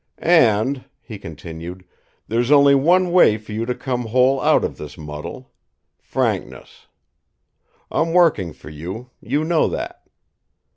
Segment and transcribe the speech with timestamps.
[0.17, 1.85] "And," he continued,
[2.27, 5.51] "there's only one way for you to come whole out of this muddle
[5.99, 6.87] frankness.
[7.91, 10.07] I'm working for you; you know that.